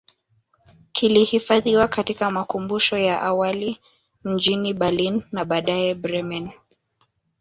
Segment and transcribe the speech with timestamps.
[0.91, 3.79] Kilihifadhiwa katika makumbusho ya awali
[4.23, 6.51] mjini Berlin na baadae Bremen